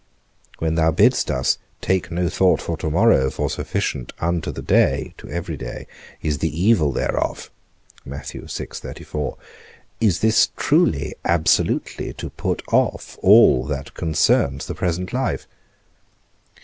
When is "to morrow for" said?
2.77-3.51